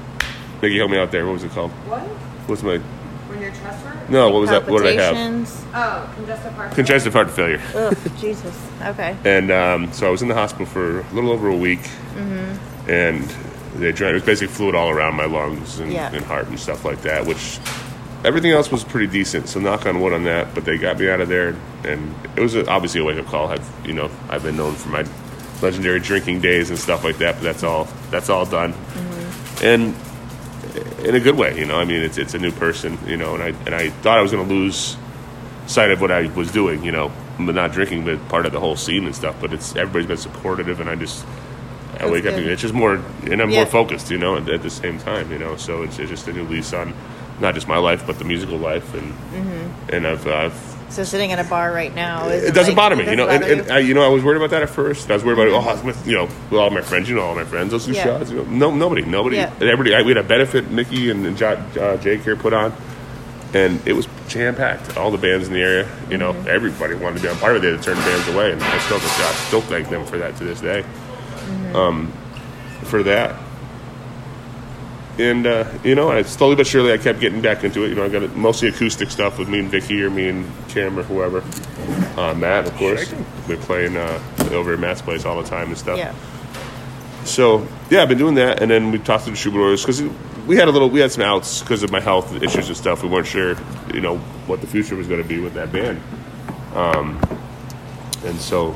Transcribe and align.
Nikki, 0.61 0.77
help 0.77 0.91
me 0.91 0.97
out 0.97 1.11
there. 1.11 1.25
What 1.25 1.33
was 1.33 1.43
it 1.43 1.51
called? 1.51 1.71
What? 1.87 2.01
What's 2.47 2.63
my 2.63 2.77
When 2.77 3.41
your 3.41 3.51
chest 3.51 3.85
hurt? 3.85 4.09
no? 4.09 4.29
What 4.29 4.39
was 4.41 4.49
that? 4.49 4.67
What 4.67 4.83
did 4.83 4.99
I 4.99 5.03
have? 5.03 5.67
Oh, 5.75 6.13
congestive 6.15 6.53
heart. 6.53 6.71
Congestive 6.73 7.13
heart 7.13 7.29
failure. 7.31 7.61
Ugh, 7.75 7.97
Jesus. 8.19 8.55
Okay. 8.81 9.15
And 9.25 9.51
um, 9.51 9.91
so 9.93 10.07
I 10.07 10.09
was 10.09 10.21
in 10.21 10.27
the 10.27 10.33
hospital 10.33 10.65
for 10.65 11.01
a 11.01 11.13
little 11.13 11.31
over 11.31 11.47
a 11.49 11.55
week, 11.55 11.81
Mm-hmm. 12.15 12.89
and 12.89 13.23
they 13.81 13.91
drained. 13.91 14.11
It 14.11 14.13
was 14.15 14.23
basically 14.23 14.53
fluid 14.55 14.73
all 14.75 14.89
around 14.89 15.15
my 15.15 15.25
lungs 15.25 15.79
and, 15.79 15.91
Yeah. 15.93 16.11
and 16.13 16.25
heart 16.25 16.47
and 16.47 16.59
stuff 16.59 16.83
like 16.83 17.01
that. 17.03 17.25
Which 17.27 17.59
everything 18.25 18.51
else 18.51 18.71
was 18.71 18.83
pretty 18.83 19.07
decent. 19.07 19.47
So 19.49 19.59
knock 19.59 19.85
on 19.85 20.01
wood 20.01 20.13
on 20.13 20.23
that. 20.23 20.55
But 20.55 20.65
they 20.65 20.77
got 20.79 20.97
me 20.97 21.07
out 21.09 21.21
of 21.21 21.29
there, 21.29 21.55
and 21.83 22.15
it 22.35 22.41
was 22.41 22.55
a, 22.55 22.67
obviously 22.67 23.01
a 23.01 23.03
wake 23.03 23.19
up 23.19 23.25
call. 23.27 23.49
I've 23.49 23.69
you 23.85 23.93
know 23.93 24.09
I've 24.29 24.41
been 24.43 24.57
known 24.57 24.73
for 24.73 24.89
my 24.89 25.03
legendary 25.61 25.99
drinking 25.99 26.41
days 26.41 26.69
and 26.69 26.77
stuff 26.79 27.03
like 27.03 27.17
that. 27.19 27.35
But 27.35 27.43
that's 27.43 27.63
all 27.63 27.87
that's 28.11 28.29
all 28.29 28.45
done, 28.45 28.73
and 29.63 29.95
in 31.03 31.15
a 31.15 31.19
good 31.19 31.37
way. 31.37 31.57
You 31.57 31.65
know, 31.65 31.77
I 31.77 31.85
mean 31.85 32.01
it's 32.01 32.17
it's 32.17 32.33
a 32.33 32.39
new 32.39 32.51
person. 32.51 32.97
You 33.07 33.17
know, 33.17 33.33
and 33.35 33.43
I 33.43 33.47
and 33.65 33.73
I 33.75 33.89
thought 33.89 34.17
I 34.17 34.21
was 34.21 34.31
going 34.31 34.47
to 34.47 34.53
lose 34.53 34.97
sight 35.67 35.91
of 35.91 35.99
what 36.01 36.11
I 36.11 36.27
was 36.27 36.51
doing, 36.51 36.83
you 36.83 36.91
know, 36.91 37.11
but 37.39 37.53
not 37.55 37.71
drinking, 37.73 38.05
but 38.05 38.25
part 38.29 38.45
of 38.45 38.51
the 38.53 38.59
whole 38.59 38.75
scene 38.75 39.05
and 39.05 39.15
stuff. 39.15 39.35
But 39.41 39.53
it's 39.53 39.75
everybody's 39.75 40.07
been 40.07 40.17
supportive, 40.17 40.79
and 40.79 40.89
I 40.89 40.95
just 40.95 41.25
I 41.95 41.99
That's 41.99 42.11
wake 42.11 42.25
up 42.25 42.33
and 42.35 42.45
it's 42.47 42.61
just 42.61 42.73
more, 42.73 42.93
and 43.23 43.41
I'm 43.41 43.49
Yeah. 43.49 43.57
more 43.57 43.65
focused, 43.65 44.11
you 44.11 44.17
know, 44.17 44.37
at, 44.37 44.47
at 44.49 44.61
the 44.61 44.69
same 44.69 44.99
time, 44.99 45.31
you 45.31 45.39
know. 45.39 45.55
So 45.57 45.81
it's, 45.81 45.97
it's 45.99 46.09
just 46.11 46.27
a 46.27 46.33
new 46.33 46.43
lease 46.43 46.71
on 46.73 46.93
not 47.39 47.53
just 47.55 47.67
my 47.67 47.77
life, 47.77 48.05
but 48.05 48.17
the 48.19 48.25
musical 48.25 48.57
life, 48.57 48.93
and 48.93 49.11
Mm-hmm. 49.13 49.95
and 49.95 50.07
I've. 50.07 50.27
Uh, 50.27 50.49
So, 50.89 51.03
sitting 51.03 51.31
at 51.33 51.45
a 51.45 51.47
bar 51.49 51.71
right 51.73 51.93
now. 51.93 52.27
it 52.29 52.53
doesn't 52.53 52.67
like- 52.71 52.75
bother 52.75 52.95
me, 52.95 53.09
you 53.09 53.15
know. 53.17 53.27
And, 53.27 53.43
and 53.43 53.71
I, 53.71 53.79
you 53.79 53.93
know, 53.93 54.03
I 54.03 54.07
was 54.07 54.23
worried 54.23 54.37
about 54.37 54.51
that 54.51 54.63
at 54.63 54.69
first. 54.69 55.11
I 55.11 55.15
was 55.15 55.23
worried 55.23 55.37
about, 55.49 55.79
oh, 55.79 55.85
with 55.85 56.07
you 56.07 56.15
know, 56.15 56.23
with 56.49 56.53
all 56.59 56.69
my 56.69 56.81
friends, 56.81 57.09
you 57.09 57.15
know, 57.15 57.23
all 57.23 57.35
my 57.35 57.43
friends, 57.43 57.71
those 57.71 57.85
two 57.85 57.91
Yeah. 57.91 58.03
shots. 58.05 58.31
You 58.31 58.37
know, 58.37 58.43
no, 58.45 58.71
nobody, 58.75 59.03
nobody, 59.03 59.35
Yeah. 59.35 59.51
everybody. 59.59 59.93
I, 59.95 60.01
we 60.01 60.09
had 60.09 60.17
a 60.17 60.23
benefit, 60.23 60.71
Mickey 60.71 61.09
and, 61.11 61.25
and 61.25 61.41
uh, 61.43 61.97
Jake 61.97 62.21
here 62.21 62.35
put 62.37 62.53
on, 62.53 62.73
and 63.53 63.85
it 63.85 63.93
was 63.93 64.07
jam 64.29 64.55
packed. 64.55 64.95
All 64.97 65.11
the 65.11 65.17
bands 65.17 65.47
in 65.47 65.53
the 65.53 65.61
area, 65.61 65.89
you 66.09 66.17
know, 66.17 66.31
Mm-hmm. 66.33 66.47
everybody 66.47 66.95
wanted 66.95 67.17
to 67.17 67.21
be 67.23 67.27
on 67.29 67.37
part 67.37 67.55
of 67.57 67.63
it. 67.63 67.67
They 67.67 67.71
had 67.73 67.83
to 67.83 67.85
turn 67.93 67.97
bands 67.97 68.27
away, 68.29 68.51
and 68.53 68.63
I 68.63 68.79
still, 68.79 68.97
I 68.97 69.33
still 69.47 69.61
thank 69.61 69.89
them 69.89 70.05
for 70.05 70.17
that 70.19 70.37
to 70.37 70.45
this 70.45 70.61
day. 70.61 70.83
Mm-hmm. 70.83 71.75
Um, 71.75 72.13
for 72.83 73.03
that. 73.03 73.35
And 75.19 75.47
uh, 75.47 75.65
you 75.83 75.95
know, 75.95 76.11
I 76.11 76.21
slowly 76.21 76.55
but 76.55 76.67
surely 76.67 76.93
I 76.93 76.97
kept 76.97 77.19
getting 77.19 77.41
back 77.41 77.63
into 77.63 77.83
it. 77.83 77.89
You 77.89 77.95
know, 77.95 78.05
I 78.05 78.09
got 78.09 78.35
mostly 78.35 78.67
acoustic 78.69 79.09
stuff 79.09 79.39
with 79.39 79.49
me 79.49 79.59
and 79.59 79.69
Vicky 79.69 80.01
or 80.03 80.09
me 80.09 80.29
and 80.29 80.51
Cam 80.69 80.97
or 80.99 81.03
whoever. 81.03 81.43
Uh, 82.19 82.33
Matt, 82.35 82.67
of 82.67 82.73
course. 82.75 83.13
We're 83.47 83.57
playing 83.57 83.97
uh, 83.97 84.21
over 84.51 84.73
at 84.73 84.79
Matt's 84.79 85.01
place 85.01 85.25
all 85.25 85.41
the 85.41 85.47
time 85.47 85.69
and 85.69 85.77
stuff. 85.77 85.97
Yeah. 85.97 86.13
So 87.25 87.67
yeah, 87.89 88.03
I've 88.03 88.09
been 88.09 88.17
doing 88.17 88.35
that, 88.35 88.61
and 88.61 88.69
then 88.69 88.91
we 88.91 88.99
talked 88.99 89.25
to 89.25 89.31
the 89.31 89.37
troubadours 89.37 89.81
because 89.81 90.01
we 90.47 90.55
had 90.55 90.67
a 90.67 90.71
little, 90.71 90.89
we 90.89 90.99
had 90.99 91.11
some 91.11 91.23
outs 91.23 91.61
because 91.61 91.83
of 91.83 91.91
my 91.91 91.99
health 91.99 92.41
issues 92.41 92.67
and 92.67 92.77
stuff. 92.77 93.03
We 93.03 93.09
weren't 93.09 93.27
sure, 93.27 93.57
you 93.93 94.01
know, 94.01 94.17
what 94.47 94.61
the 94.61 94.67
future 94.67 94.95
was 94.95 95.07
going 95.07 95.21
to 95.21 95.27
be 95.27 95.39
with 95.39 95.53
that 95.55 95.71
band. 95.71 96.01
Um, 96.73 97.19
and 98.23 98.39
so, 98.39 98.75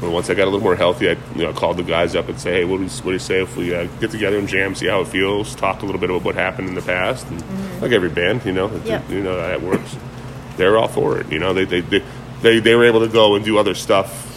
but 0.00 0.10
once 0.10 0.28
I 0.30 0.34
got 0.34 0.44
a 0.44 0.50
little 0.50 0.60
more 0.60 0.76
healthy, 0.76 1.08
I 1.08 1.12
you 1.34 1.42
know 1.44 1.52
called 1.52 1.76
the 1.76 1.82
guys 1.82 2.14
up 2.14 2.28
and 2.28 2.38
say, 2.38 2.52
hey, 2.52 2.64
what 2.64 2.78
do 2.78 2.84
you, 2.84 2.90
what 2.90 3.04
do 3.04 3.12
you 3.12 3.18
say 3.18 3.42
if 3.42 3.56
we 3.56 3.74
uh, 3.74 3.86
get 4.00 4.10
together 4.10 4.38
and 4.38 4.48
jam, 4.48 4.74
see 4.74 4.86
how 4.86 5.00
it 5.00 5.08
feels, 5.08 5.54
talk 5.54 5.82
a 5.82 5.86
little 5.86 6.00
bit 6.00 6.10
about 6.10 6.24
what 6.24 6.34
happened 6.34 6.68
in 6.68 6.74
the 6.74 6.82
past, 6.82 7.26
and 7.28 7.42
like 7.80 7.92
every 7.92 8.08
band, 8.10 8.44
you 8.44 8.52
know, 8.52 8.68
you 9.08 9.22
know 9.22 9.36
that 9.36 9.62
works. 9.62 9.96
They're 10.56 10.76
all 10.78 10.88
for 10.88 11.18
it, 11.18 11.30
you 11.32 11.38
know. 11.38 11.52
They 11.54 11.64
they, 11.64 11.80
they 11.80 12.02
they 12.42 12.58
they 12.60 12.74
were 12.74 12.84
able 12.84 13.00
to 13.00 13.08
go 13.08 13.34
and 13.36 13.44
do 13.44 13.58
other 13.58 13.74
stuff 13.74 14.30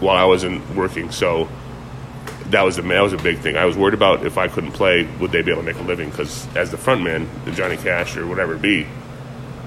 while 0.00 0.16
I 0.16 0.24
wasn't 0.24 0.68
working, 0.74 1.10
so 1.10 1.48
that 2.50 2.62
was 2.62 2.78
a 2.78 2.82
that 2.82 3.00
was 3.00 3.12
a 3.12 3.16
big 3.18 3.38
thing. 3.38 3.56
I 3.56 3.64
was 3.64 3.76
worried 3.76 3.94
about 3.94 4.26
if 4.26 4.38
I 4.38 4.48
couldn't 4.48 4.72
play, 4.72 5.08
would 5.20 5.32
they 5.32 5.42
be 5.42 5.50
able 5.50 5.62
to 5.62 5.66
make 5.66 5.76
a 5.80 5.82
living? 5.84 6.10
Because 6.10 6.46
as 6.56 6.70
the 6.70 6.76
frontman, 6.76 7.26
the 7.44 7.52
Johnny 7.52 7.76
Cash 7.76 8.16
or 8.16 8.26
whatever 8.26 8.54
it 8.54 8.62
be, 8.62 8.82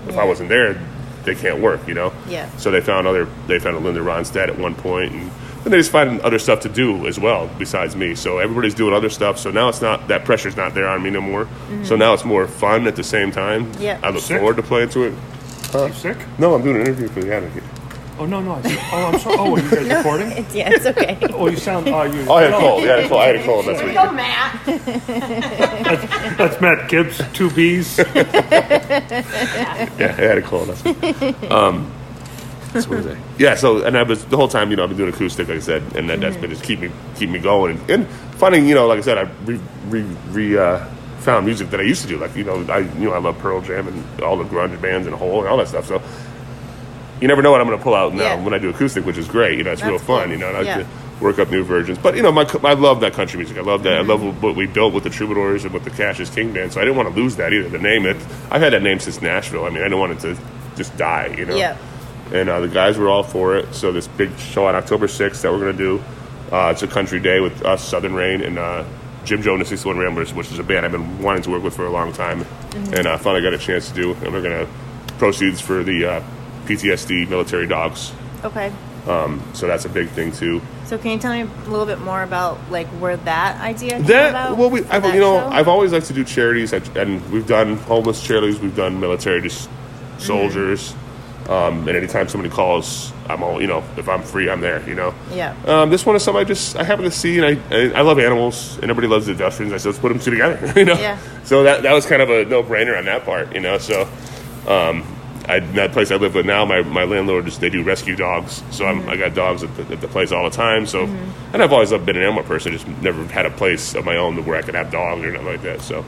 if 0.08 0.14
Yeah. 0.16 0.22
I 0.22 0.24
wasn't 0.26 0.50
there, 0.50 0.80
they 1.28 1.36
can't 1.36 1.62
work, 1.62 1.88
you 1.88 1.94
know. 1.94 2.12
Yeah. 2.28 2.50
So 2.58 2.72
they 2.72 2.82
found 2.82 3.06
other. 3.06 3.26
They 3.46 3.60
found 3.60 3.76
a 3.76 3.80
Linda 3.80 4.00
Ronstadt 4.00 4.48
at 4.48 4.58
one 4.58 4.74
point, 4.74 5.12
and 5.12 5.30
then 5.64 5.72
they 5.72 5.78
just 5.78 5.92
find 5.92 6.20
other 6.22 6.40
stuff 6.40 6.62
to 6.62 6.70
do 6.70 7.06
as 7.06 7.20
well 7.20 7.48
besides 7.60 7.96
me. 7.96 8.16
So 8.16 8.40
everybody's 8.40 8.74
doing 8.74 8.94
other 8.94 9.10
stuff. 9.10 9.38
So 9.38 9.52
now 9.52 9.70
it's 9.70 9.82
not 9.82 10.08
that 10.08 10.26
pressure's 10.26 10.58
not 10.58 10.74
there 10.74 10.88
on 10.88 11.04
me 11.04 11.12
no 11.12 11.22
more. 11.22 11.48
So 11.84 11.96
now 11.96 12.14
it's 12.14 12.26
more 12.26 12.48
fun 12.48 12.88
at 12.88 12.96
the 12.96 13.04
same 13.04 13.32
time. 13.32 13.72
Mm-hmm. 13.74 13.82
Yeah. 13.84 14.00
I 14.02 14.10
look 14.10 14.24
Sick? 14.24 14.38
forward 14.40 14.56
to 14.56 14.64
playing 14.64 14.90
to 14.90 15.04
it. 15.04 15.14
You 15.74 15.94
sick? 15.94 16.18
No, 16.40 16.56
I'm 16.56 16.64
doing 16.64 16.78
an 16.78 16.82
interview 16.84 17.10
for 17.10 17.22
the 17.22 17.36
Advocate. 17.36 17.64
Oh 18.20 18.26
no 18.26 18.42
no. 18.42 18.54
I 18.54 18.62
said, 18.64 18.78
oh 18.92 19.06
I'm 19.06 19.20
sorry. 19.20 19.36
Oh, 19.40 19.56
are 19.56 19.60
you 19.60 19.70
guys 19.70 19.88
recording? 19.98 20.32
It's, 20.32 20.56
yeah, 20.56 20.70
it's 20.72 20.86
okay. 20.88 21.18
Oh, 21.34 21.48
you 21.48 21.58
sound. 21.58 21.88
Oh, 21.88 22.02
you. 22.04 22.26
Oh, 22.28 22.34
I 22.34 22.42
had 22.44 22.54
a 22.54 22.58
cold. 22.58 22.84
Yeah, 22.84 22.94
I 22.94 22.96
had 23.02 23.06
a 23.06 23.10
cold. 23.10 23.22
I 23.22 23.26
had 23.28 23.36
a 23.36 23.44
cold. 23.46 23.66
That's 23.66 23.80
Here 23.80 23.94
what 23.94 23.96
you 23.96 24.10
go, 24.10 24.12
Matt. 24.12 24.66
That's 26.38 26.60
Matt 26.62 26.90
Gibbs. 26.90 27.22
Two 27.34 27.50
B's. 27.52 27.98
Yeah, 29.98 30.16
I 30.18 30.22
had 30.22 30.38
a 30.38 30.42
cold. 30.42 30.70
That's 30.70 30.84
what, 30.84 31.52
um, 31.52 31.92
that's 32.74 32.88
what 32.88 32.98
was 32.98 33.08
I? 33.08 33.18
Yeah. 33.38 33.56
So, 33.56 33.84
and 33.84 33.98
I 33.98 34.04
was 34.04 34.26
the 34.26 34.38
whole 34.38 34.48
time, 34.48 34.70
you 34.72 34.78
know, 34.78 34.84
I've 34.84 34.90
been 34.90 34.98
doing 34.98 35.14
acoustic, 35.14 35.48
like 35.48 35.58
I 35.58 35.62
said, 35.62 35.84
and 35.96 36.10
that, 36.10 36.20
that's 36.20 36.38
been 36.38 36.50
just 36.50 36.64
keep 36.64 36.80
me 36.80 36.92
keep 37.16 37.30
me 37.30 37.40
going 37.40 37.78
and, 37.78 37.90
and 37.90 38.08
finding, 38.36 38.68
you 38.68 38.76
know, 38.76 38.88
like 38.88 39.00
I 39.00 39.02
said, 39.02 39.18
I 39.18 39.24
re, 39.46 39.60
re, 39.88 40.02
re 40.30 40.58
uh, 40.58 40.86
found 41.20 41.46
music 41.46 41.70
that 41.70 41.80
I 41.80 41.84
used 41.84 42.02
to 42.04 42.08
do, 42.08 42.18
like 42.18 42.36
you 42.36 42.44
know, 42.44 42.66
I 42.70 42.80
you 42.80 43.06
know, 43.06 43.14
I 43.14 43.20
love 43.20 43.38
Pearl 43.40 43.62
Jam 43.62 43.88
and 43.88 44.22
all 44.22 44.38
the 44.38 44.44
grunge 44.44 44.80
bands 44.82 45.08
and 45.08 45.14
a 45.14 45.18
Hole 45.18 45.40
and 45.40 45.48
all 45.50 45.58
that 45.58 45.68
stuff. 45.68 45.88
So. 45.88 46.02
You 47.22 47.28
never 47.28 47.42
know 47.42 47.52
what 47.52 47.62
I'm 47.62 47.68
going 47.68 47.78
to 47.78 47.84
pull 47.84 47.96
out 47.96 48.14
now 48.14 48.24
Yeah. 48.36 48.44
when 48.44 48.54
I 48.54 48.58
do 48.60 48.70
acoustic, 48.70 49.06
which 49.06 49.18
is 49.18 49.28
great. 49.28 49.58
You 49.58 49.64
know, 49.64 49.72
it's 49.72 49.84
real 49.84 49.98
fun. 49.98 50.24
cool. 50.26 50.32
You 50.34 50.38
know, 50.38 50.50
and 50.50 50.58
I 50.58 50.62
Yeah. 50.62 50.78
to 50.80 50.86
work 51.20 51.40
up 51.40 51.50
new 51.50 51.64
versions. 51.64 51.98
But 51.98 52.16
you 52.16 52.22
know, 52.22 52.32
my 52.32 52.46
I 52.64 52.74
love 52.74 53.00
that 53.00 53.14
country 53.14 53.38
music. 53.38 53.58
I 53.58 53.62
love 53.62 53.84
that. 53.84 53.98
I 53.98 54.02
love 54.02 54.42
what 54.44 54.56
we 54.56 54.68
built 54.68 54.94
with 54.94 55.04
the 55.04 55.10
Troubadours 55.10 55.64
and 55.66 55.74
with 55.74 55.84
the 55.84 55.90
Cash's 55.90 56.30
King 56.30 56.52
Band. 56.52 56.74
So 56.74 56.80
I 56.82 56.84
didn't 56.84 56.98
want 56.98 57.14
to 57.14 57.20
lose 57.20 57.36
that 57.38 57.54
either. 57.54 57.70
The 57.70 57.80
name 57.80 58.06
it. 58.06 58.18
I've 58.52 58.62
had 58.62 58.74
that 58.74 58.84
name 58.84 59.00
since 59.00 59.22
Nashville. 59.22 59.66
I 59.66 59.70
mean, 59.70 59.80
I 59.80 59.84
didn't 59.86 60.00
want 60.00 60.12
it 60.14 60.20
to 60.20 60.38
just 60.76 60.96
die. 60.98 61.34
You 61.38 61.46
know. 61.46 61.56
Yeah. 61.56 61.76
And 62.34 62.50
uh, 62.50 62.60
the 62.60 62.68
guys 62.68 62.98
were 62.98 63.10
all 63.10 63.24
for 63.24 63.56
it. 63.56 63.74
So 63.74 63.92
this 63.92 64.08
big 64.08 64.38
show 64.38 64.66
on 64.68 64.76
October 64.76 65.08
6th 65.08 65.42
that 65.42 65.52
we're 65.52 65.60
going 65.60 65.78
to 65.78 65.84
do. 65.98 66.04
Uh, 66.52 66.70
it's 66.72 66.84
a 66.84 66.88
country 66.88 67.20
day 67.20 67.40
with 67.40 67.66
us, 67.66 67.84
Southern 67.84 68.14
Rain, 68.14 68.42
and 68.42 68.58
uh, 68.60 68.84
Jim 69.26 69.42
Jonas, 69.42 69.70
61 69.70 69.98
Ramblers, 69.98 70.34
which 70.34 70.52
is 70.52 70.60
a 70.60 70.64
band 70.64 70.86
I've 70.86 70.92
been 70.92 71.22
wanting 71.22 71.42
to 71.44 71.50
work 71.50 71.64
with 71.64 71.76
for 71.76 71.86
a 71.86 71.90
long 71.90 72.14
time, 72.14 72.46
and 72.94 73.08
I 73.08 73.18
finally 73.18 73.42
got 73.42 73.54
a 73.54 73.58
chance 73.58 73.90
to 73.90 73.94
do. 73.96 74.14
And 74.24 74.32
we're 74.34 74.42
going 74.42 74.66
to 74.66 74.72
proceeds 75.18 75.60
for 75.60 75.84
the 75.84 76.06
uh, 76.06 76.24
PTSD 76.68 77.30
military 77.30 77.68
dogs. 77.68 78.12
Okay. 78.44 78.72
Um, 79.08 79.42
so 79.54 79.68
that's 79.68 79.86
a 79.86 79.90
big 79.90 80.10
thing 80.10 80.32
too. 80.32 80.62
So, 80.86 80.98
can 80.98 81.12
you 81.12 81.18
tell 81.18 81.34
me 81.34 81.42
a 81.42 81.70
little 81.70 81.86
bit 81.86 82.00
more 82.00 82.24
about 82.24 82.60
like 82.70 82.88
where 83.00 83.18
that 83.18 83.60
idea 83.62 83.92
came 83.92 84.04
That 84.06 84.30
about? 84.30 84.58
well, 84.58 84.70
we 84.70 84.84
I've, 84.86 85.06
you 85.06 85.20
know 85.20 85.40
show? 85.40 85.48
I've 85.48 85.68
always 85.68 85.94
liked 85.94 86.08
to 86.08 86.14
do 86.14 86.24
charities, 86.24 86.74
and 86.74 87.32
we've 87.32 87.48
done 87.48 87.78
homeless 87.78 88.22
charities, 88.22 88.60
we've 88.60 88.76
done 88.76 89.00
military 89.00 89.42
just 89.42 89.70
soldiers, 90.18 90.94
um, 91.48 91.88
and 91.88 91.98
anytime 91.98 92.28
somebody 92.28 92.54
calls, 92.54 93.14
I'm 93.30 93.44
all 93.44 93.62
you 93.62 93.68
know 93.68 93.84
if 93.96 94.10
I'm 94.10 94.24
free, 94.24 94.50
I'm 94.50 94.62
there. 94.62 94.88
You 94.88 94.96
know. 94.96 95.14
Yeah. 95.32 95.56
Um, 95.66 95.90
this 95.90 96.06
one 96.06 96.16
is 96.18 96.24
something 96.24 96.42
I 96.42 96.46
just 96.46 96.76
I 96.76 96.84
happen 96.84 97.06
to 97.06 97.12
see, 97.12 97.40
and 97.40 97.46
I 97.46 97.76
I, 97.76 98.00
I 98.00 98.02
love 98.02 98.20
animals, 98.20 98.76
and 98.76 98.92
everybody 98.92 99.08
loves 99.08 99.26
the 99.26 99.34
pedestrians. 99.34 99.74
I 99.74 99.78
said 99.78 99.90
let's 99.90 100.00
put 100.00 100.10
them 100.10 100.20
two 100.20 100.32
together. 100.32 100.74
You 100.80 100.86
know. 100.86 101.00
Yeah. 101.00 101.18
So 101.44 101.64
that 101.64 101.84
that 101.84 101.94
was 101.94 102.06
kind 102.06 102.22
of 102.22 102.30
a 102.30 102.44
no 102.46 102.62
brainer 102.62 102.98
on 102.98 103.06
that 103.06 103.24
part. 103.24 103.54
You 103.54 103.62
know. 103.62 103.78
So. 103.78 104.08
Um, 104.68 105.06
I, 105.48 105.60
that 105.60 105.94
place 105.94 106.12
I 106.12 106.16
live 106.16 106.36
with 106.36 106.46
now, 106.46 106.66
my, 106.66 106.82
my 106.82 107.06
landlord 107.06 107.48
is 107.48 107.58
they 107.60 107.70
do 107.70 107.82
rescue 107.84 108.16
dogs, 108.16 108.64
so 108.72 108.86
I'm, 108.86 109.08
I 109.08 109.16
got 109.16 109.34
dogs 109.34 109.64
at 109.64 109.76
the, 109.78 109.94
at 109.94 110.02
the 110.02 110.08
place 110.08 110.32
all 110.32 110.44
the 110.44 110.56
time. 110.56 110.86
So, 110.86 111.08
mm-hmm. 111.08 111.54
and 111.54 111.64
I've 111.64 111.72
always 111.72 111.92
been 111.92 112.10
an 112.10 112.18
animal 112.18 112.44
person, 112.44 112.74
just 112.74 112.88
never 113.02 113.24
had 113.28 113.46
a 113.46 113.52
place 113.52 113.96
of 113.96 114.04
my 114.04 114.18
own 114.18 114.46
where 114.46 114.58
I 114.58 114.62
could 114.62 114.76
have 114.76 114.92
dogs 114.92 115.24
or 115.24 115.32
nothing 115.32 115.48
like 115.48 115.62
that. 115.62 115.82
So, 115.82 116.04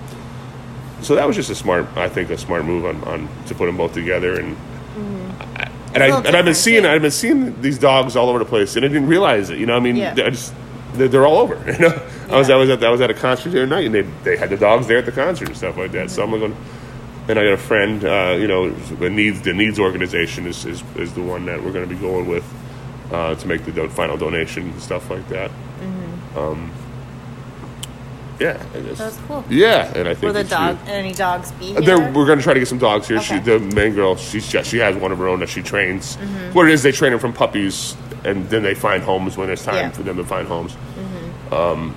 so 1.01 1.15
that 1.15 1.25
was 1.25 1.38
just 1.38 1.50
a 1.50 1.56
smart, 1.56 1.88
I 1.95 2.09
think, 2.09 2.30
a 2.30 2.38
smart 2.38 2.65
move 2.65 2.86
on, 2.86 3.01
on 3.06 3.30
to 3.47 3.56
put 3.56 3.68
them 3.68 3.77
both 3.77 3.94
together 3.94 4.39
and. 4.39 4.57
I- 5.39 5.71
And, 5.92 6.03
I, 6.03 6.06
It's 6.06 6.13
a 6.13 6.18
little 6.18 6.27
and 6.27 6.38
I've 6.38 6.45
been 6.45 6.53
seeing. 6.53 6.85
I've 6.85 7.01
been 7.01 7.09
seeing 7.09 7.59
these 7.63 7.80
dogs 7.80 8.15
all 8.15 8.30
over 8.30 8.38
the 8.38 8.45
place, 8.45 8.75
and 8.75 8.85
I 8.85 8.89
didn't 8.89 9.07
realize 9.07 9.50
it. 9.50 9.57
You 9.57 9.65
know, 9.65 9.75
I 9.75 9.80
mean, 9.80 9.95
Yeah. 9.95 10.12
I 10.12 10.30
just 10.30 10.53
they're, 10.94 11.07
they're 11.07 11.25
all 11.25 11.38
over. 11.39 11.56
You 11.71 11.80
know, 11.80 12.07
I 12.30 12.38
was 12.38 12.50
I 12.50 12.56
was 12.56 12.69
at 12.69 12.83
I 12.83 12.89
was 12.89 13.01
at 13.01 13.09
a 13.09 13.13
concert 13.15 13.50
the 13.50 13.63
other 13.63 13.68
night, 13.68 13.85
and 13.85 13.95
they 13.95 14.01
they 14.24 14.38
had 14.38 14.51
the 14.51 14.57
dogs 14.57 14.85
there 14.85 15.00
at 15.00 15.06
the 15.06 15.12
concert 15.12 15.47
and 15.47 15.57
stuff 15.57 15.77
like 15.77 15.92
that. 15.94 16.12
So 16.12 16.24
mm-hmm. 16.24 16.33
I'm 16.35 16.39
going, 16.39 16.56
and 17.30 17.38
I 17.40 17.44
got 17.44 17.54
a 17.54 17.58
friend, 17.58 18.04
uh, 18.04 18.36
you 18.40 18.48
know, 18.48 18.70
the 18.72 19.10
NEADS 19.10 19.42
the 19.44 19.54
NEADS 19.54 19.80
organization 19.80 20.48
is, 20.48 20.66
is 20.66 20.84
is 20.96 21.14
the 21.14 21.22
one 21.22 21.46
that 21.46 21.64
we're 21.64 21.72
going 21.72 21.88
to 21.88 21.94
be 21.96 22.00
going 22.02 22.28
with 22.28 22.44
uh, 23.12 23.36
to 23.36 23.48
make 23.48 23.64
the 23.66 23.72
do- 23.72 23.88
final 23.90 24.18
donation 24.18 24.70
and 24.72 24.81
stuff 24.81 25.10
like 25.10 25.28
that. 25.30 25.52
Um, 26.36 26.72
yeah, 28.40 28.54
Mm-hmm. 28.58 28.94
That's 28.94 29.18
cool. 29.28 29.44
Yeah, 29.50 29.92
and 29.98 30.08
I 30.08 30.14
think 30.14 30.24
Will 30.24 30.34
the 30.34 30.44
that 30.44 30.46
she- 30.46 30.78
dog 30.78 30.78
any 30.88 31.12
dogs 31.14 31.52
be 31.54 31.66
here? 31.74 32.00
we're 32.14 32.26
going 32.26 32.38
to 32.38 32.44
try 32.44 32.54
to 32.54 32.60
get 32.60 32.70
some 32.70 32.78
dogs 32.78 33.08
here. 33.08 33.22
She, 33.22 33.38
the 33.40 33.60
main 33.60 33.94
girl, 33.94 34.16
she's 34.16 34.48
just, 34.48 34.70
she 34.70 34.78
has 34.78 34.96
one 34.96 35.12
of 35.12 35.18
her 35.18 35.28
own 35.28 35.42
that 35.42 35.50
she 35.50 35.62
trains. 35.62 36.16
Mm-hmm. 36.16 36.54
What 36.54 36.68
it 36.68 36.72
is, 36.72 36.81
they 36.81 36.94
train 36.94 37.12
them 37.12 37.20
from 37.20 37.34
puppies, 37.34 37.98
and 38.24 38.50
then 38.50 38.64
they 38.64 38.74
find 38.76 39.04
homes 39.04 39.36
when 39.36 39.50
it's 39.50 39.66
time 39.66 39.76
Yeah. 39.76 39.84
Mm-hmm. 39.88 39.94
for 39.98 40.04
them 40.04 40.18
to 40.18 40.24
find 40.24 40.48
homes. 40.48 40.76
Um, 41.52 41.96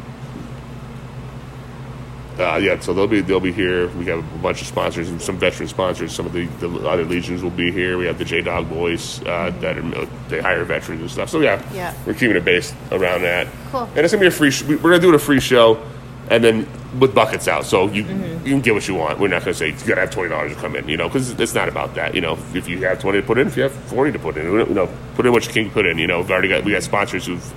uh, 2.38 2.56
yeah, 2.56 2.78
so 2.80 2.94
they'll 2.94 3.06
be 3.06 3.20
they'll 3.20 3.40
be 3.40 3.52
here. 3.52 3.88
We 3.90 4.06
have 4.06 4.18
a 4.18 4.38
bunch 4.38 4.60
of 4.62 4.66
sponsors 4.66 5.08
and 5.10 5.20
some 5.20 5.36
veteran 5.38 5.68
sponsors. 5.68 6.14
Some 6.14 6.26
of 6.26 6.32
the, 6.32 6.46
the 6.46 6.68
other 6.88 7.04
legions 7.04 7.42
will 7.42 7.50
be 7.50 7.70
here. 7.70 7.98
We 7.98 8.06
have 8.06 8.18
the 8.18 8.24
J 8.24 8.40
Dog 8.40 8.68
Boys 8.68 9.20
uh, 9.26 9.50
that 9.60 9.76
are 9.78 10.06
they 10.28 10.40
hire 10.40 10.64
veterans 10.64 11.00
and 11.02 11.10
stuff. 11.10 11.28
So 11.28 11.40
yeah. 11.40 11.62
Yeah. 11.74 11.94
we're 12.06 12.14
keeping 12.14 12.36
it 12.36 12.44
based 12.44 12.74
around 12.90 13.22
that. 13.22 13.46
Cool. 13.70 13.82
And 13.94 13.98
it's 13.98 14.12
gonna 14.12 14.20
be 14.22 14.26
a 14.28 14.30
free. 14.30 14.50
Sh- 14.50 14.62
we- 14.64 14.76
we're 14.76 14.90
gonna 14.90 15.00
do 15.02 15.10
it 15.10 15.14
a 15.14 15.18
free 15.18 15.40
show, 15.40 15.82
and 16.30 16.42
then 16.42 16.66
with 16.98 17.14
buckets 17.14 17.48
out. 17.48 17.64
So 17.64 17.88
you 17.88 18.04
Mm-hmm. 18.04 18.46
you 18.46 18.52
can 18.52 18.60
get 18.60 18.74
what 18.74 18.86
you 18.88 18.94
want. 18.94 19.18
We're 19.18 19.28
not 19.28 19.40
gonna 19.42 19.54
say 19.54 19.68
you 19.68 19.74
gotta 19.86 20.00
have 20.02 20.10
twenty 20.10 20.30
dollars 20.30 20.54
to 20.54 20.58
come 20.60 20.74
in. 20.76 20.88
You 20.88 20.96
know, 20.96 21.08
because 21.08 21.30
it's 21.38 21.54
not 21.54 21.68
about 21.68 21.94
that. 21.96 22.14
You 22.14 22.20
know, 22.22 22.38
if 22.54 22.68
you 22.68 22.78
have 22.86 22.98
twenty 23.00 23.20
to 23.20 23.26
put 23.26 23.36
in, 23.38 23.46
if 23.46 23.56
you 23.56 23.64
have 23.64 23.72
forty 23.72 24.10
to 24.12 24.18
put 24.18 24.36
in, 24.38 24.46
you 24.46 24.64
know, 24.74 24.88
put 25.16 25.26
in 25.26 25.32
what 25.32 25.46
you 25.46 25.52
can 25.52 25.70
put 25.70 25.84
in. 25.86 25.98
You 25.98 26.06
know, 26.06 26.20
we've 26.20 26.30
already 26.30 26.48
got 26.48 26.64
we 26.64 26.72
got 26.72 26.82
sponsors 26.82 27.26
who've, 27.26 27.54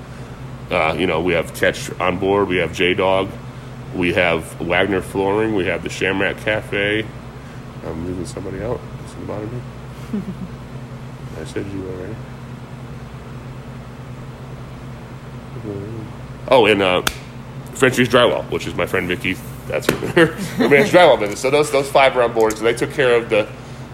uh, 0.72 0.96
you 0.98 1.08
know, 1.08 1.22
we 1.22 1.34
have 1.34 1.54
Catch 1.54 1.92
on 2.00 2.18
board. 2.20 2.48
We 2.50 2.58
have 2.58 2.74
J 2.74 2.94
Dog. 2.94 3.30
We 3.96 4.14
have 4.14 4.60
Wagner 4.60 5.02
Flooring. 5.02 5.56
We 5.56 5.66
have 5.66 5.82
the 5.82 5.90
Shamrock 5.90 6.38
Cafe. 6.38 7.06
I'm 7.86 8.06
leaving 8.06 8.26
somebody 8.26 8.62
out. 8.62 8.82
It 9.06 9.28
bother 9.28 9.48
me? 9.48 9.62
I 11.40 11.46
said 11.46 11.66
you 11.68 11.88
already. 11.88 12.16
Oh, 16.48 16.66
and 16.66 16.82
uh, 16.82 17.02
Frenchie's 17.74 18.10
Drywall, 18.10 18.50
which 18.52 18.68
is 18.68 18.76
my 18.76 18.86
friend 18.86 19.08
Vicky. 19.08 19.36
That's 19.68 19.90
her, 19.90 20.26
her 20.58 20.70
man's 20.70 20.92
drywall 20.92 21.20
business. 21.20 21.40
So 21.40 21.50
those 21.50 21.72
those 21.72 21.90
five 21.90 22.16
are 22.16 22.22
on 22.22 22.34
board. 22.34 22.58
So 22.58 22.64
they 22.64 22.74
took 22.74 22.92
care 22.92 23.16
of 23.16 23.30
the 23.30 23.48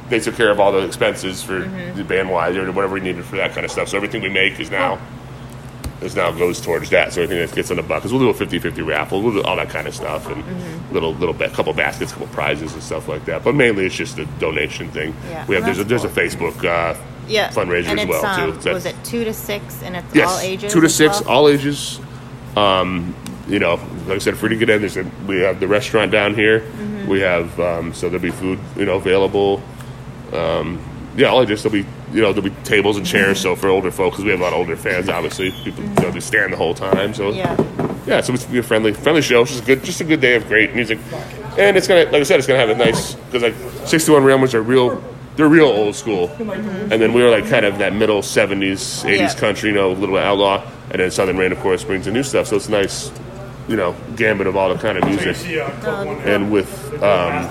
they 0.09 0.19
took 0.19 0.36
care 0.36 0.51
of 0.51 0.59
all 0.59 0.74
the 0.74 0.86
expenses 0.86 1.42
for 1.42 1.59
the 1.59 2.04
band 2.04 2.30
wise 2.30 2.57
or 2.57 2.69
whatever 2.71 2.95
we 2.95 3.00
needed 3.00 3.24
for 3.24 3.38
that 3.38 3.54
kind 3.54 3.63
of 3.63 3.71
stuff. 3.71 3.88
So 3.88 3.97
everything 3.97 4.21
we 4.21 4.30
make 4.30 4.59
is 4.59 4.69
now 4.69 5.00
is 6.01 6.15
now 6.15 6.31
goes 6.31 6.59
towards 6.59 6.89
that. 6.89 7.13
So 7.13 7.21
everything 7.21 7.45
that 7.45 7.56
gets 7.56 7.69
on 7.71 7.77
the 7.77 7.83
buckets, 7.83 8.12
we'll 8.12 8.21
do 8.21 8.44
a 8.44 8.48
50-50 8.48 8.86
raffle, 8.86 9.21
we'll 9.21 9.33
do 9.33 9.44
all 9.44 9.56
that 9.56 9.69
kind 9.69 9.88
of 9.88 9.95
stuff, 9.95 10.27
and 10.27 10.92
little 10.92 11.13
little 11.13 11.33
ba- 11.33 11.50
couple 11.50 11.74
baskets, 11.74 12.12
couple 12.12 12.27
prizes 12.27 12.74
and 12.74 12.83
stuff 12.83 13.07
like 13.07 13.25
that. 13.25 13.44
But 13.44 13.56
mainly 13.56 13.86
it's 13.86 13.95
just 13.95 14.18
a 14.18 14.25
donation 14.39 14.89
thing. 14.89 15.13
Yeah. 15.30 15.45
We 15.48 15.56
have 15.56 15.63
Well, 15.65 15.74
there's 15.74 15.80
a 15.80 15.83
there's 15.83 16.03
a 16.03 16.09
Facebook 16.09 16.57
uh, 16.65 17.00
yeah. 17.27 17.50
fundraiser 17.50 17.88
and 17.88 18.00
as 18.00 18.07
well 18.07 18.25
um, 18.25 18.53
too. 18.56 18.62
So 18.62 18.74
was 18.74 18.86
it 18.86 18.95
two 19.03 19.24
to 19.24 19.33
six 19.33 19.83
and 19.83 19.95
it's 19.95 20.15
Yes, 20.15 20.30
all 20.30 20.39
ages? 20.39 20.74
two 20.74 20.81
to 20.81 20.89
six, 20.89 21.21
well? 21.21 21.30
all 21.30 21.48
ages. 21.48 22.00
Um, 22.56 23.15
you 23.47 23.59
know, 23.59 23.75
like 24.07 24.15
I 24.15 24.18
said, 24.19 24.38
free 24.38 24.50
to 24.50 24.56
get 24.56 24.69
in. 24.69 24.81
There's 24.81 24.97
a, 24.97 25.04
we 25.27 25.42
have 25.42 25.59
the 25.59 25.68
restaurant 25.68 26.12
down 26.12 26.36
here. 26.36 26.62
Mm-hmm. 26.62 27.07
We 27.07 27.21
have 27.21 27.59
um, 27.59 27.94
so 27.94 28.07
there'll 28.09 28.21
be 28.24 28.31
food, 28.31 28.59
you 28.75 28.86
know, 28.86 28.95
available. 28.95 29.62
Um, 30.33 30.80
yeah, 31.15 31.27
all 31.27 31.42
ages. 31.42 31.63
There'll 31.63 31.83
be 31.83 31.88
you 32.13 32.21
know 32.21 32.33
there'll 32.33 32.49
be 32.49 32.55
tables 32.63 32.97
and 32.97 33.05
chairs. 33.05 33.39
So 33.39 33.55
for 33.55 33.67
older 33.69 33.91
folks, 33.91 34.15
because 34.17 34.25
we 34.25 34.31
have 34.31 34.39
a 34.39 34.43
lot 34.43 34.53
of 34.53 34.59
older 34.59 34.75
fans, 34.75 35.09
obviously, 35.09 35.51
people 35.63 35.83
you 35.83 35.89
know, 36.01 36.11
they 36.11 36.19
stand 36.19 36.53
the 36.53 36.57
whole 36.57 36.73
time. 36.73 37.13
So 37.13 37.31
Yeah. 37.31 37.55
yeah, 38.05 38.21
so 38.21 38.33
it's 38.33 38.43
gonna 38.43 38.53
be 38.53 38.59
a 38.59 38.63
friendly, 38.63 38.93
friendly 38.93 39.21
show. 39.21 39.45
Just 39.45 39.63
a 39.63 39.65
good, 39.65 39.83
just 39.83 40.01
a 40.01 40.03
good 40.03 40.21
day 40.21 40.35
of 40.35 40.47
great 40.47 40.73
music, 40.75 40.99
and 41.57 41.77
it's 41.77 41.87
gonna, 41.87 42.03
like 42.05 42.15
I 42.15 42.23
said, 42.23 42.37
it's 42.39 42.47
gonna 42.47 42.59
have 42.59 42.69
a 42.69 42.75
nice 42.75 43.13
because 43.15 43.43
like 43.43 43.55
61 43.87 44.23
Ramblers 44.23 44.53
are 44.55 44.61
real, 44.61 45.01
they're 45.37 45.47
real 45.47 45.65
old 45.67 45.95
school, 45.95 46.29
and 46.39 46.91
then 47.01 47.13
we 47.13 47.23
were 47.23 47.29
like 47.29 47.47
kind 47.47 47.65
of 47.65 47.77
that 47.77 47.93
middle 47.93 48.21
70s, 48.21 49.03
80s 49.05 49.33
Yeah. 49.33 49.33
country, 49.39 49.69
you 49.69 49.75
know, 49.75 49.91
a 49.91 49.93
little 49.93 50.17
outlaw, 50.17 50.61
and 50.91 50.99
then 51.01 51.09
Southern 51.11 51.37
Rain, 51.37 51.51
of 51.53 51.59
course, 51.59 51.83
brings 51.83 52.05
the 52.05 52.11
new 52.11 52.23
stuff. 52.23 52.47
So 52.47 52.57
it's 52.57 52.67
a 52.67 52.71
nice, 52.71 53.11
you 53.69 53.77
know, 53.77 53.95
gambit 54.17 54.47
of 54.47 54.57
all 54.57 54.67
the 54.73 54.79
kind 54.79 54.97
of 54.97 55.05
music, 55.05 55.37
and 56.25 56.51
with 56.51 57.01
um, 57.01 57.47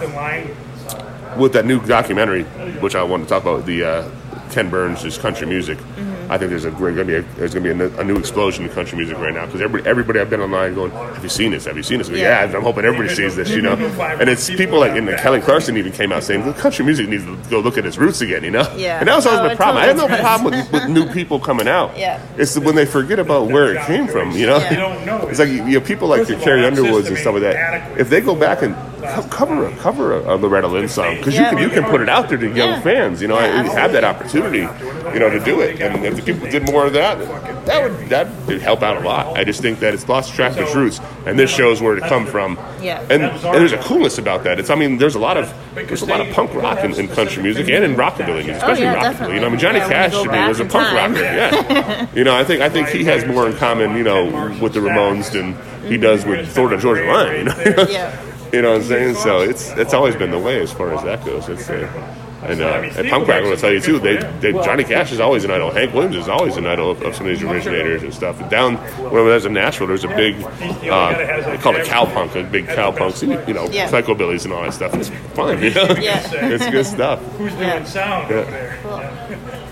with 1.38 1.52
that 1.54 1.64
new 1.64 1.80
documentary, 1.80 2.42
which 2.82 2.94
I 2.94 3.02
want 3.02 3.22
to 3.22 3.28
talk 3.28 3.42
about, 3.42 3.64
the 3.64 3.84
uh, 3.84 4.08
Ken 4.50 4.68
Burns' 4.70 5.04
is 5.04 5.16
country 5.18 5.46
music. 5.46 5.78
Mm-hmm. 5.78 6.32
I 6.32 6.38
think 6.38 6.50
there's 6.50 6.64
a 6.64 6.70
going 6.70 6.94
to 6.94 7.04
be 7.04 7.14
a, 7.16 7.22
there's 7.22 7.52
going 7.54 7.64
to 7.64 7.74
be 7.74 7.94
a, 7.96 8.00
a 8.00 8.04
new 8.04 8.16
explosion 8.16 8.64
in 8.64 8.70
country 8.70 8.96
music 8.96 9.18
right 9.18 9.34
now 9.34 9.46
because 9.46 9.60
everybody, 9.60 9.90
everybody 9.90 10.20
I've 10.20 10.30
been 10.30 10.40
online 10.40 10.74
going, 10.74 10.92
have 10.92 11.22
you 11.22 11.28
seen 11.28 11.50
this? 11.50 11.64
Have 11.64 11.76
you 11.76 11.82
seen 11.82 11.98
this? 11.98 12.08
Yeah. 12.08 12.44
Yeah, 12.46 12.56
I'm 12.56 12.62
hoping 12.62 12.84
everybody 12.84 13.12
sees 13.14 13.34
this, 13.34 13.50
you 13.50 13.62
know. 13.62 13.74
And 14.20 14.28
it's 14.28 14.48
people 14.50 14.78
like 14.78 14.92
and 14.92 15.08
Kelly 15.18 15.40
Clarkson 15.40 15.76
even 15.76 15.92
came 15.92 16.12
out 16.12 16.22
saying, 16.22 16.44
"Look, 16.44 16.56
country 16.56 16.84
music 16.84 17.08
needs 17.08 17.24
to 17.24 17.36
go 17.48 17.60
look 17.60 17.78
at 17.78 17.86
its 17.86 17.96
roots 17.96 18.20
again," 18.20 18.44
you 18.44 18.50
know. 18.50 18.62
Yeah. 18.76 18.98
And 18.98 19.08
that 19.08 19.16
was 19.16 19.26
always 19.26 19.40
Oh, 19.40 19.44
my 19.46 19.52
it 19.52 19.56
problem. 19.56 19.82
I 19.82 19.86
totally 19.86 20.08
have 20.08 20.20
no 20.20 20.22
problem 20.26 20.52
with, 20.52 20.72
with 20.72 20.88
new 20.88 21.12
people 21.12 21.40
coming 21.40 21.68
out. 21.68 21.90
Yeah. 22.00 22.22
It's 22.36 22.58
when 22.58 22.76
they 22.76 22.86
forget 22.86 23.18
about 23.18 23.48
where 23.48 23.74
it 23.74 23.84
came 23.86 24.06
from, 24.06 24.30
you 24.32 24.46
know. 24.46 24.56
Yeah. 24.58 24.70
You 24.70 24.76
don't 24.76 25.06
know. 25.06 25.28
It's 25.28 25.38
like 25.38 25.48
you 25.48 25.62
know 25.62 25.80
people 25.80 26.08
like 26.08 26.28
your 26.28 26.38
Carrie 26.40 26.64
Underwoods 26.64 27.08
and 27.08 27.18
stuff 27.18 27.34
like 27.34 27.42
that. 27.42 27.98
If 27.98 28.08
they 28.08 28.20
go 28.20 28.34
back 28.34 28.62
and 28.62 28.74
co- 28.74 28.89
cover 29.30 29.66
a 29.66 29.76
cover 29.76 30.14
a, 30.16 30.34
a 30.34 30.36
Loretta 30.36 30.68
Lynn 30.68 30.88
song 30.88 31.16
because 31.16 31.34
Yeah. 31.34 31.50
you 31.50 31.56
can 31.56 31.58
you 31.68 31.70
can 31.70 31.84
put 31.90 32.00
it 32.00 32.08
out 32.08 32.28
there 32.28 32.38
to 32.38 32.46
young 32.46 32.70
Yeah. 32.70 32.80
fans. 32.80 33.22
You 33.22 33.28
know, 33.28 33.38
Yeah, 33.38 33.62
have 33.72 33.92
that 33.92 34.04
opportunity, 34.04 34.58
you 34.58 35.18
know, 35.20 35.30
to 35.30 35.40
do 35.40 35.60
it. 35.60 35.80
And 35.80 36.04
if 36.04 36.16
the 36.16 36.22
people 36.22 36.48
did 36.50 36.66
more 36.70 36.86
of 36.86 36.92
that, 36.94 37.18
that 37.66 37.82
would 37.82 38.08
that 38.08 38.28
would 38.46 38.60
help 38.62 38.82
out 38.82 38.96
a 38.96 39.00
lot. 39.00 39.36
I 39.36 39.44
just 39.44 39.60
think 39.62 39.80
that 39.80 39.94
it's 39.94 40.08
lost 40.08 40.34
track 40.34 40.52
of 40.52 40.58
its 40.58 40.74
roots, 40.74 41.00
and 41.26 41.38
this 41.38 41.50
shows 41.50 41.80
where 41.80 41.96
it 41.96 42.02
come 42.04 42.26
from. 42.26 42.58
Yeah. 42.82 43.00
And, 43.10 43.22
and 43.24 43.40
there's 43.42 43.72
a 43.72 43.78
coolness 43.78 44.18
about 44.18 44.44
that. 44.44 44.58
It's 44.58 44.70
I 44.70 44.74
mean, 44.74 44.98
there's 44.98 45.14
a 45.14 45.18
lot 45.20 45.36
of 45.36 45.52
there's 45.74 46.02
a 46.02 46.06
lot 46.06 46.20
of 46.20 46.32
punk 46.34 46.54
rock 46.54 46.78
in, 46.84 46.92
in 46.94 47.08
country 47.08 47.42
music 47.42 47.68
and 47.68 47.84
in 47.84 47.94
rockabilly 47.94 48.44
music, 48.44 48.54
oh, 48.62 48.72
especially 48.72 48.86
Oh, 48.86 48.94
rockabilly. 48.94 49.34
You 49.34 49.40
know, 49.40 49.46
I 49.46 49.50
mean. 49.50 49.58
Johnny 49.58 49.78
Yeah, 49.78 49.88
when 49.88 49.90
you 49.90 50.08
Cash 50.08 50.12
go 50.12 50.24
to 50.24 50.32
me 50.32 50.48
was 50.48 50.60
a 50.60 50.64
punk 50.64 50.88
time. 50.88 51.12
rocker. 51.12 51.22
Yeah. 51.24 52.06
you 52.14 52.24
know, 52.24 52.36
I 52.36 52.44
think 52.44 52.60
I 52.62 52.68
think 52.68 52.88
he 52.88 53.04
has 53.04 53.24
more 53.26 53.46
in 53.46 53.56
common, 53.56 53.96
you 53.96 54.02
know, 54.02 54.24
with 54.60 54.72
the 54.74 54.80
Ramones 54.80 55.30
than 55.32 55.56
he 55.88 55.96
does 55.96 56.24
with 56.24 56.48
Florida 56.52 56.80
Georgia 56.80 57.04
Line. 57.04 57.36
You 57.36 57.44
know? 57.44 57.86
Yeah. 57.88 58.16
You 58.52 58.62
know 58.62 58.72
what 58.72 58.82
I'm 58.82 58.86
saying? 58.88 59.14
So 59.16 59.40
it's 59.40 59.70
it's 59.70 59.94
always 59.94 60.16
been 60.16 60.30
the 60.30 60.38
way 60.38 60.60
as 60.60 60.72
far 60.72 60.92
as 60.94 61.02
that 61.04 61.24
goes. 61.24 61.48
It's 61.48 61.68
uh, 61.70 62.16
and 62.42 62.60
uh, 62.62 62.90
and 62.96 63.08
punk 63.10 63.28
rock. 63.28 63.36
I 63.44 63.48
will 63.48 63.56
tell 63.56 63.70
you 63.72 63.80
too. 63.80 63.98
They, 63.98 64.16
they 64.40 64.52
Johnny 64.52 64.82
Cash 64.82 65.12
is 65.12 65.20
always 65.20 65.44
an 65.44 65.50
idol. 65.50 65.70
Hank 65.70 65.92
Williams 65.92 66.16
is 66.16 66.28
always 66.28 66.56
an 66.56 66.66
idol 66.66 66.90
of, 66.90 67.02
of 67.02 67.14
some 67.14 67.26
of 67.26 67.32
these 67.32 67.42
originators 67.42 68.02
and 68.02 68.14
stuff. 68.14 68.40
And 68.40 68.50
down 68.50 68.76
whenever 68.76 69.28
there's 69.28 69.44
a 69.44 69.50
Nashville, 69.50 69.88
there's 69.88 70.04
a 70.04 70.08
big 70.08 70.42
uh, 70.42 71.12
they 71.50 71.58
call 71.58 71.76
it 71.76 71.86
cow 71.86 72.06
punk, 72.06 72.34
a 72.36 72.42
big 72.42 72.66
cow 72.66 72.92
punk. 72.92 73.20
You 73.22 73.54
know, 73.54 73.68
Yeah. 73.70 73.88
psychobillies 73.90 74.44
and 74.44 74.54
all 74.54 74.62
that 74.62 74.72
stuff. 74.72 74.94
It's 74.94 75.10
fun. 75.34 75.62
You 75.62 75.74
know? 75.74 75.94
Yeah. 76.00 76.22
it's 76.32 76.68
good 76.70 76.86
stuff. 76.86 77.22
Who's 77.36 77.52
doing 77.54 77.84
sound 77.84 78.32
over 78.32 78.50
there? 78.50 78.78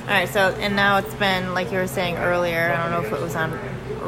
All 0.08 0.14
right, 0.14 0.26
so 0.26 0.40
and 0.58 0.74
now 0.74 0.96
it's 0.96 1.14
been 1.16 1.52
like 1.52 1.70
you 1.70 1.76
were 1.76 1.86
saying 1.86 2.16
earlier. 2.16 2.72
I 2.72 2.82
don't 2.82 2.90
know 2.90 3.06
if 3.06 3.12
it 3.12 3.20
was 3.20 3.36
on 3.36 3.52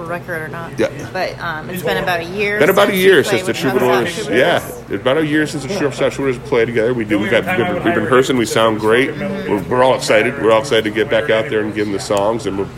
record 0.09 0.41
or 0.41 0.49
not. 0.49 0.79
Yeah. 0.79 1.11
But 1.13 1.39
um, 1.39 1.69
it's 1.69 1.83
been 1.83 2.03
about 2.03 2.21
a 2.21 2.25
year. 2.25 2.59
Been 2.59 2.71
about 2.71 2.89
a 2.89 2.97
year 2.97 3.23
since 3.23 3.47
the 3.47 3.53
Troubadours. 3.53 4.15
Troubadours. 4.15 4.39
Yeah, 4.39 4.67
it's 4.89 5.03
about 5.03 5.19
a 5.19 5.27
year 5.27 5.47
since 5.47 5.63
the 5.65 5.69
Troubadours 5.69 6.15
Troubadours 6.15 6.49
play 6.49 6.65
together. 6.65 6.95
We 6.95 7.05
do. 7.05 7.19
We've, 7.19 7.31
got, 7.31 7.45
we've, 7.45 7.67
been, 7.67 7.75
we've 7.85 7.95
been 7.95 8.05
rehearsing. 8.05 8.39
We 8.39 8.47
sound 8.47 8.81
great. 8.81 9.11
We're, 9.11 9.63
we're 9.65 9.83
all 9.83 9.95
excited. 9.95 10.41
We're 10.43 10.53
all 10.53 10.61
excited 10.61 10.85
to 10.85 10.91
get 10.91 11.11
back 11.11 11.29
out 11.29 11.51
there 11.51 11.61
and 11.61 11.75
give 11.75 11.85
them 11.85 11.93
the 11.93 12.01
songs, 12.01 12.47
and 12.47 12.57
we'll, 12.57 12.69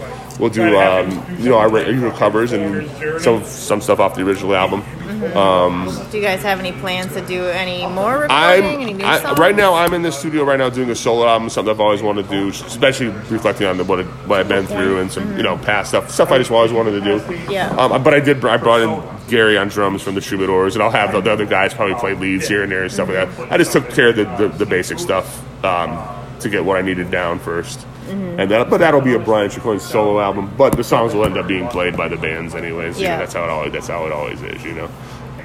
we'll 0.40 0.50
do 0.50 0.76
um, 0.80 1.24
you 1.38 1.50
know 1.50 1.58
our 1.58 1.70
regular 1.70 2.10
covers 2.10 2.50
and 2.50 2.90
some 3.22 3.44
some 3.44 3.80
stuff 3.80 4.00
off 4.00 4.16
the 4.16 4.26
original 4.26 4.56
album. 4.56 4.82
Do 5.22 6.18
you 6.18 6.22
guys 6.22 6.42
have 6.42 6.58
any 6.58 6.72
plans 6.72 7.12
to 7.14 7.24
do 7.24 7.44
any 7.46 7.86
more 7.86 8.20
recording? 8.20 8.30
any 8.30 9.04
I, 9.04 9.32
right 9.34 9.54
now. 9.54 9.74
I'm 9.74 9.94
in 9.94 10.02
the 10.02 10.10
studio 10.10 10.44
right 10.44 10.58
now 10.58 10.68
doing 10.68 10.90
a 10.90 10.94
solo 10.94 11.26
album. 11.26 11.48
Something 11.48 11.72
I've 11.72 11.80
always 11.80 12.02
wanted 12.02 12.24
to 12.24 12.30
do, 12.30 12.48
especially 12.48 13.08
reflecting 13.08 13.66
on 13.66 13.76
the, 13.76 13.84
what, 13.84 14.00
it, 14.00 14.06
what 14.26 14.40
I've 14.40 14.48
been 14.48 14.66
through 14.66 14.98
and 14.98 15.10
some 15.10 15.36
you 15.36 15.42
know 15.42 15.56
past 15.58 15.90
stuff. 15.90 16.10
Stuff 16.10 16.32
I 16.32 16.38
just 16.38 16.50
always 16.50 16.72
wanted 16.72 16.92
to 16.92 17.00
do. 17.00 17.52
Yeah. 17.52 17.68
Um, 17.76 18.02
but 18.02 18.14
I 18.14 18.20
did. 18.20 18.44
I 18.44 18.56
brought 18.56 18.80
in 18.80 19.28
Gary 19.28 19.56
on 19.56 19.68
drums 19.68 20.02
from 20.02 20.14
the 20.14 20.20
Troubadours, 20.20 20.74
and 20.74 20.82
I'll 20.82 20.90
have 20.90 21.12
the, 21.12 21.20
the 21.20 21.32
other 21.32 21.46
guys 21.46 21.72
probably 21.72 21.94
play 21.94 22.14
leads 22.14 22.48
here 22.48 22.62
and 22.62 22.72
there 22.72 22.82
and 22.82 22.92
stuff 22.92 23.08
like 23.08 23.36
that. 23.36 23.52
I 23.52 23.58
just 23.58 23.72
took 23.72 23.88
care 23.90 24.08
of 24.08 24.16
the, 24.16 24.24
the, 24.24 24.48
the 24.48 24.66
basic 24.66 24.98
stuff 24.98 25.42
um, 25.64 25.96
to 26.40 26.48
get 26.48 26.64
what 26.64 26.76
I 26.76 26.82
needed 26.82 27.10
down 27.10 27.38
1st 27.38 27.86
Mm-hmm. 28.12 28.40
And 28.40 28.50
that, 28.50 28.68
but 28.68 28.78
that'll 28.78 29.00
be 29.00 29.14
a 29.14 29.18
Brian 29.18 29.48
Chicoine 29.48 29.80
solo 29.80 30.20
album. 30.20 30.52
But 30.56 30.76
the 30.76 30.84
songs 30.84 31.14
will 31.14 31.24
end 31.24 31.38
up 31.38 31.46
being 31.46 31.68
played 31.68 31.96
by 31.96 32.08
the 32.08 32.16
bands 32.16 32.54
anyways. 32.54 32.98
You 32.98 33.04
know, 33.04 33.12
Yeah. 33.12 33.18
that's 33.18 33.32
how 33.32 33.44
it 33.44 33.50
always. 33.50 33.72
That's 33.72 33.88
how 33.88 34.04
it 34.06 34.12
always 34.12 34.42
is. 34.42 34.64
You 34.64 34.74
know. 34.74 34.90